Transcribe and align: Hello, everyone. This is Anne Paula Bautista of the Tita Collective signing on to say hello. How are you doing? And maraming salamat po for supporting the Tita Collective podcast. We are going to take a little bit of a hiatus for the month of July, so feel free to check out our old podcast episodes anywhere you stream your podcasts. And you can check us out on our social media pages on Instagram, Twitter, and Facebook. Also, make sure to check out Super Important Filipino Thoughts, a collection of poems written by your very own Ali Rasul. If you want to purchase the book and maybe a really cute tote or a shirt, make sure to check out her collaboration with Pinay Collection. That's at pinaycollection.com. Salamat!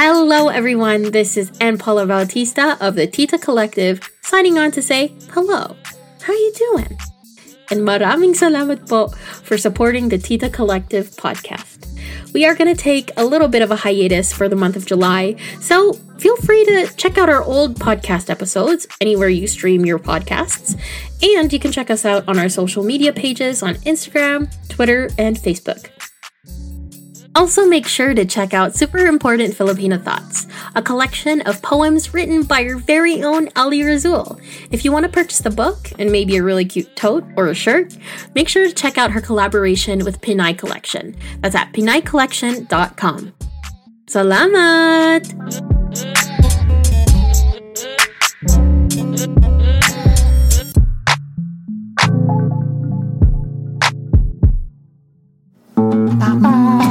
Hello, 0.00 0.46
everyone. 0.46 1.10
This 1.10 1.36
is 1.36 1.50
Anne 1.60 1.76
Paula 1.76 2.06
Bautista 2.06 2.78
of 2.80 2.94
the 2.94 3.08
Tita 3.08 3.36
Collective 3.36 3.98
signing 4.22 4.56
on 4.56 4.70
to 4.70 4.80
say 4.80 5.12
hello. 5.32 5.74
How 6.22 6.32
are 6.32 6.36
you 6.36 6.52
doing? 6.54 6.96
And 7.72 7.80
maraming 7.80 8.38
salamat 8.38 8.86
po 8.86 9.08
for 9.42 9.58
supporting 9.58 10.08
the 10.08 10.16
Tita 10.16 10.50
Collective 10.50 11.10
podcast. 11.18 11.82
We 12.32 12.46
are 12.46 12.54
going 12.54 12.72
to 12.72 12.80
take 12.80 13.10
a 13.16 13.26
little 13.26 13.48
bit 13.48 13.60
of 13.60 13.72
a 13.72 13.82
hiatus 13.82 14.32
for 14.32 14.48
the 14.48 14.54
month 14.54 14.76
of 14.76 14.86
July, 14.86 15.34
so 15.58 15.94
feel 16.22 16.36
free 16.46 16.64
to 16.66 16.94
check 16.94 17.18
out 17.18 17.26
our 17.26 17.42
old 17.42 17.74
podcast 17.74 18.30
episodes 18.30 18.86
anywhere 19.00 19.28
you 19.28 19.48
stream 19.50 19.82
your 19.84 19.98
podcasts. 19.98 20.78
And 21.26 21.52
you 21.52 21.58
can 21.58 21.72
check 21.72 21.90
us 21.90 22.06
out 22.06 22.22
on 22.28 22.38
our 22.38 22.48
social 22.48 22.84
media 22.84 23.12
pages 23.12 23.64
on 23.64 23.74
Instagram, 23.82 24.46
Twitter, 24.68 25.10
and 25.18 25.34
Facebook. 25.34 25.90
Also, 27.38 27.64
make 27.64 27.86
sure 27.86 28.14
to 28.14 28.24
check 28.24 28.52
out 28.52 28.74
Super 28.74 29.06
Important 29.06 29.54
Filipino 29.54 29.96
Thoughts, 29.96 30.48
a 30.74 30.82
collection 30.82 31.40
of 31.42 31.62
poems 31.62 32.12
written 32.12 32.42
by 32.42 32.58
your 32.58 32.78
very 32.78 33.22
own 33.22 33.48
Ali 33.54 33.84
Rasul. 33.84 34.40
If 34.72 34.84
you 34.84 34.90
want 34.90 35.04
to 35.04 35.08
purchase 35.08 35.38
the 35.38 35.50
book 35.50 35.92
and 36.00 36.10
maybe 36.10 36.36
a 36.36 36.42
really 36.42 36.64
cute 36.64 36.96
tote 36.96 37.24
or 37.36 37.46
a 37.46 37.54
shirt, 37.54 37.96
make 38.34 38.48
sure 38.48 38.66
to 38.66 38.74
check 38.74 38.98
out 38.98 39.12
her 39.12 39.20
collaboration 39.20 40.04
with 40.04 40.20
Pinay 40.20 40.58
Collection. 40.58 41.14
That's 41.40 41.54
at 41.54 41.72
pinaycollection.com. 41.72 43.32
Salamat! 44.06 45.77